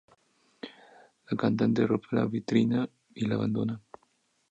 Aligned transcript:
La 1.29 1.37
cantante 1.43 1.85
rompe 1.85 2.07
la 2.13 2.25
vitrina 2.25 2.89
y 3.13 3.27
la 3.27 3.35
abandona. 3.35 3.79